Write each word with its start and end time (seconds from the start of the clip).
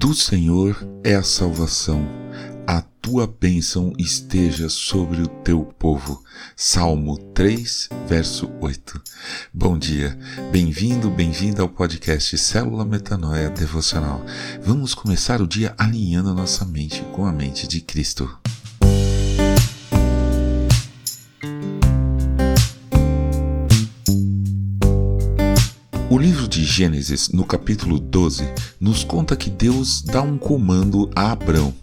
Do 0.00 0.14
Senhor 0.14 0.78
é 1.02 1.16
a 1.16 1.24
salvação. 1.24 2.06
A 2.64 2.80
tua 3.02 3.26
bênção 3.26 3.92
esteja 3.98 4.68
sobre 4.68 5.20
o 5.22 5.26
teu 5.26 5.64
povo. 5.76 6.22
Salmo 6.54 7.18
3, 7.34 7.88
verso 8.06 8.48
8. 8.60 9.02
Bom 9.52 9.76
dia, 9.76 10.16
bem-vindo, 10.52 11.10
bem-vinda 11.10 11.62
ao 11.62 11.68
podcast 11.68 12.38
Célula 12.38 12.84
Metanoia 12.84 13.50
Devocional. 13.50 14.24
Vamos 14.62 14.94
começar 14.94 15.42
o 15.42 15.48
dia 15.48 15.74
alinhando 15.76 16.32
nossa 16.32 16.64
mente 16.64 17.02
com 17.12 17.26
a 17.26 17.32
mente 17.32 17.66
de 17.66 17.80
Cristo. 17.80 18.38
O 26.10 26.16
livro 26.16 26.48
de 26.48 26.64
Gênesis, 26.64 27.28
no 27.28 27.44
capítulo 27.44 27.98
12, 27.98 28.42
nos 28.80 29.04
conta 29.04 29.36
que 29.36 29.50
Deus 29.50 30.00
dá 30.00 30.22
um 30.22 30.38
comando 30.38 31.10
a 31.14 31.32
Abrão: 31.32 31.74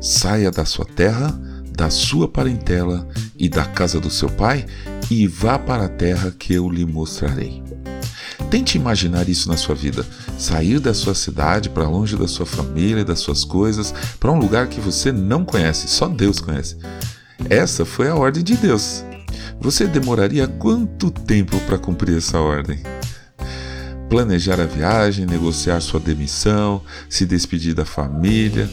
saia 0.00 0.50
da 0.50 0.64
sua 0.64 0.84
terra, 0.84 1.30
da 1.70 1.88
sua 1.88 2.26
parentela 2.26 3.08
e 3.38 3.48
da 3.48 3.64
casa 3.64 4.00
do 4.00 4.10
seu 4.10 4.28
pai 4.28 4.66
e 5.08 5.28
vá 5.28 5.56
para 5.56 5.84
a 5.84 5.88
terra 5.88 6.34
que 6.36 6.52
eu 6.52 6.68
lhe 6.68 6.84
mostrarei. 6.84 7.62
Tente 8.50 8.76
imaginar 8.76 9.28
isso 9.28 9.48
na 9.48 9.56
sua 9.56 9.76
vida: 9.76 10.04
sair 10.36 10.80
da 10.80 10.92
sua 10.92 11.14
cidade, 11.14 11.68
para 11.68 11.88
longe 11.88 12.16
da 12.16 12.26
sua 12.26 12.46
família, 12.46 13.04
das 13.04 13.20
suas 13.20 13.44
coisas, 13.44 13.94
para 14.18 14.32
um 14.32 14.38
lugar 14.40 14.66
que 14.66 14.80
você 14.80 15.12
não 15.12 15.44
conhece, 15.44 15.86
só 15.86 16.08
Deus 16.08 16.40
conhece. 16.40 16.76
Essa 17.48 17.84
foi 17.84 18.08
a 18.08 18.16
ordem 18.16 18.42
de 18.42 18.56
Deus. 18.56 19.04
Você 19.60 19.86
demoraria 19.86 20.48
quanto 20.48 21.08
tempo 21.08 21.56
para 21.60 21.78
cumprir 21.78 22.18
essa 22.18 22.40
ordem? 22.40 22.80
Planejar 24.14 24.60
a 24.60 24.64
viagem, 24.64 25.26
negociar 25.26 25.80
sua 25.80 25.98
demissão, 25.98 26.80
se 27.10 27.26
despedir 27.26 27.74
da 27.74 27.84
família. 27.84 28.70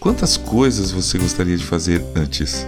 Quantas 0.00 0.36
coisas 0.36 0.90
você 0.90 1.18
gostaria 1.18 1.56
de 1.56 1.62
fazer 1.62 2.04
antes? 2.16 2.66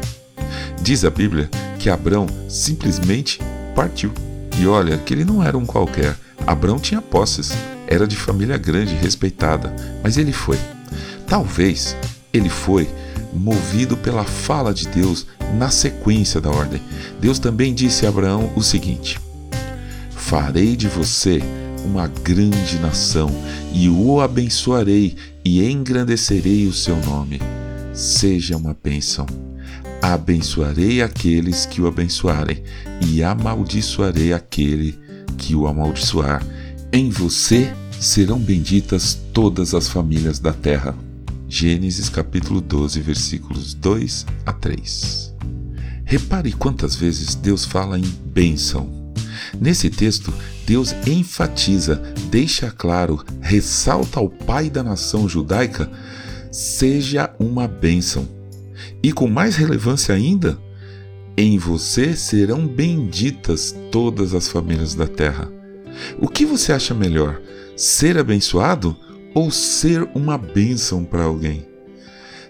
Diz 0.81 1.05
a 1.05 1.11
Bíblia 1.11 1.51
que 1.77 1.91
Abrão 1.91 2.29
simplesmente 2.49 3.41
partiu. 3.75 4.13
E 4.61 4.65
olha 4.65 4.97
que 4.97 5.13
ele 5.13 5.25
não 5.25 5.43
era 5.43 5.59
um 5.59 5.67
qualquer. 5.67 6.17
Abrão 6.47 6.79
tinha 6.79 7.03
posses, 7.03 7.51
era 7.85 8.07
de 8.07 8.15
família 8.15 8.57
grande 8.57 8.95
e 8.95 8.99
respeitada, 8.99 9.75
mas 10.01 10.17
ele 10.17 10.33
foi. 10.33 10.59
Talvez 11.27 11.97
ele 12.33 12.49
foi 12.49 12.89
movido 13.33 13.97
pela 13.97 14.23
fala 14.23 14.73
de 14.73 14.87
Deus 14.87 15.27
na 15.59 15.69
sequência 15.69 16.41
da 16.41 16.49
ordem. 16.49 16.81
Deus 17.21 17.41
também 17.41 17.75
disse 17.75 18.07
a 18.07 18.09
Abraão 18.09 18.53
o 18.55 18.63
seguinte: 18.63 19.19
Farei 20.13 20.77
de 20.77 20.87
você 20.87 21.43
uma 21.85 22.07
grande 22.07 22.79
nação, 22.79 23.31
e 23.73 23.89
o 23.89 24.21
abençoarei 24.21 25.17
e 25.45 25.63
engrandecerei 25.63 26.67
o 26.67 26.73
seu 26.73 26.97
nome. 27.05 27.41
Seja 27.93 28.57
uma 28.57 28.77
bênção. 28.83 29.27
Abençoarei 30.03 31.03
aqueles 31.03 31.67
que 31.67 31.81
o 31.81 31.87
abençoarem, 31.87 32.63
e 33.07 33.23
amaldiçoarei 33.23 34.33
aquele 34.33 34.99
que 35.37 35.55
o 35.55 35.67
amaldiçoar. 35.67 36.45
Em 36.93 37.11
você 37.11 37.73
serão 38.01 38.39
benditas 38.39 39.19
todas 39.33 39.75
as 39.75 39.89
famílias 39.89 40.39
da 40.39 40.53
terra. 40.53 40.95
Gênesis 41.49 42.09
capítulo 42.09 42.61
12, 42.61 43.01
versículos 43.01 43.75
2 43.75 44.27
a 44.45 44.53
3. 44.53 45.35
Repare 46.05 46.53
quantas 46.53 46.97
vezes 46.97 47.35
Deus 47.35 47.65
fala 47.65 47.99
em 47.99 48.15
bênção 48.27 49.04
Nesse 49.61 49.91
texto, 49.91 50.33
Deus 50.67 50.95
enfatiza, 51.07 51.97
deixa 52.31 52.71
claro, 52.71 53.25
ressalta 53.41 54.19
ao 54.19 54.29
pai 54.29 54.71
da 54.71 54.83
nação 54.83 55.29
judaica: 55.29 55.91
seja 56.51 57.35
uma 57.39 57.67
bênção. 57.69 58.29
E 59.03 59.13
com 59.13 59.29
mais 59.29 59.57
relevância 59.57 60.15
ainda, 60.15 60.59
em 61.37 61.59
você 61.59 62.15
serão 62.15 62.67
benditas 62.67 63.75
todas 63.91 64.35
as 64.35 64.49
famílias 64.49 64.95
da 64.95 65.07
terra. 65.07 65.51
O 66.19 66.29
que 66.29 66.45
você 66.45 66.73
acha 66.73 66.95
melhor, 66.95 67.41
ser 67.77 68.19
abençoado 68.19 68.97
ou 69.35 69.51
ser 69.51 70.09
uma 70.15 70.39
bênção 70.39 71.05
para 71.05 71.25
alguém? 71.25 71.67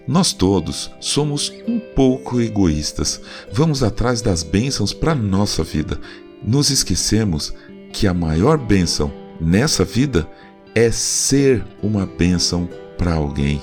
Nós 0.07 0.33
todos 0.33 0.91
somos 0.99 1.51
um 1.67 1.79
pouco 1.79 2.39
egoístas. 2.39 3.19
Vamos 3.51 3.81
atrás 3.81 4.21
das 4.21 4.43
bênçãos 4.43 4.93
para 4.93 5.15
nossa 5.15 5.63
vida 5.63 5.99
nos 6.45 6.69
esquecemos 6.69 7.53
que 7.91 8.07
a 8.07 8.13
maior 8.13 8.57
bênção 8.57 9.11
nessa 9.41 9.83
vida 9.83 10.29
é 10.75 10.91
ser 10.91 11.65
uma 11.81 12.05
bênção 12.05 12.69
para 12.97 13.13
alguém. 13.13 13.61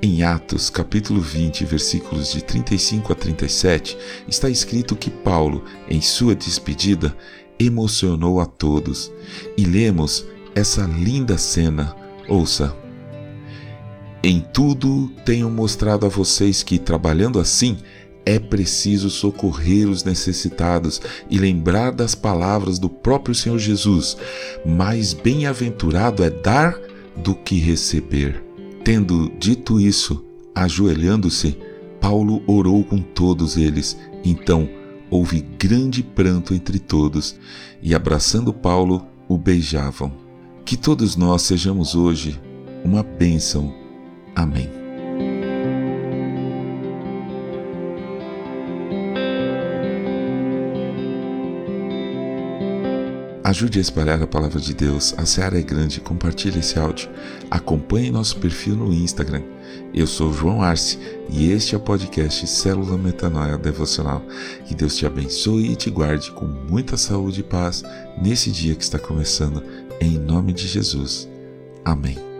Em 0.00 0.22
Atos, 0.22 0.70
capítulo 0.70 1.20
20, 1.20 1.64
versículos 1.64 2.32
de 2.32 2.42
35 2.42 3.12
a 3.12 3.16
37, 3.16 3.98
está 4.28 4.48
escrito 4.48 4.94
que 4.94 5.10
Paulo, 5.10 5.64
em 5.88 6.00
sua 6.00 6.34
despedida, 6.34 7.16
emocionou 7.58 8.40
a 8.40 8.46
todos. 8.46 9.10
E 9.56 9.64
lemos 9.64 10.26
essa 10.54 10.82
linda 10.82 11.38
cena. 11.38 11.96
Ouça. 12.28 12.76
Em 14.22 14.40
tudo 14.40 15.08
tenho 15.24 15.48
mostrado 15.48 16.04
a 16.04 16.08
vocês 16.08 16.62
que, 16.62 16.78
trabalhando 16.78 17.38
assim, 17.40 17.78
é 18.26 18.40
preciso 18.40 19.08
socorrer 19.08 19.88
os 19.88 20.02
necessitados 20.02 21.00
e 21.30 21.38
lembrar 21.38 21.92
das 21.92 22.16
palavras 22.16 22.78
do 22.78 22.90
próprio 22.90 23.34
Senhor 23.34 23.58
Jesus: 23.58 24.16
mais 24.66 25.14
bem-aventurado 25.14 26.24
é 26.24 26.28
dar 26.28 26.76
do 27.16 27.34
que 27.34 27.58
receber. 27.58 28.44
Tendo 28.84 29.32
dito 29.38 29.80
isso, 29.80 30.24
ajoelhando-se, 30.54 31.56
Paulo 32.00 32.42
orou 32.46 32.84
com 32.84 32.98
todos 32.98 33.56
eles. 33.56 33.96
Então 34.24 34.68
houve 35.08 35.40
grande 35.40 36.02
pranto 36.02 36.52
entre 36.52 36.80
todos, 36.80 37.36
e 37.80 37.94
abraçando 37.94 38.52
Paulo, 38.52 39.06
o 39.28 39.38
beijavam. 39.38 40.12
Que 40.64 40.76
todos 40.76 41.14
nós 41.14 41.42
sejamos 41.42 41.94
hoje 41.94 42.40
uma 42.84 43.02
bênção. 43.02 43.72
Amém. 44.34 44.85
Ajude 53.46 53.78
a 53.78 53.80
espalhar 53.80 54.20
a 54.20 54.26
palavra 54.26 54.58
de 54.58 54.74
Deus. 54.74 55.14
A 55.16 55.24
seara 55.24 55.56
é 55.56 55.62
grande. 55.62 56.00
Compartilhe 56.00 56.58
esse 56.58 56.76
áudio. 56.80 57.08
Acompanhe 57.48 58.10
nosso 58.10 58.38
perfil 58.38 58.74
no 58.74 58.92
Instagram. 58.92 59.40
Eu 59.94 60.04
sou 60.04 60.32
João 60.32 60.62
Arce 60.62 60.98
e 61.30 61.52
este 61.52 61.76
é 61.76 61.78
o 61.78 61.80
podcast 61.80 62.44
Célula 62.44 62.98
Metanoia 62.98 63.56
Devocional. 63.56 64.20
Que 64.66 64.74
Deus 64.74 64.96
te 64.96 65.06
abençoe 65.06 65.70
e 65.70 65.76
te 65.76 65.88
guarde 65.90 66.32
com 66.32 66.44
muita 66.44 66.96
saúde 66.96 67.38
e 67.38 67.44
paz 67.44 67.84
nesse 68.20 68.50
dia 68.50 68.74
que 68.74 68.82
está 68.82 68.98
começando. 68.98 69.62
Em 70.00 70.18
nome 70.18 70.52
de 70.52 70.66
Jesus. 70.66 71.28
Amém. 71.84 72.35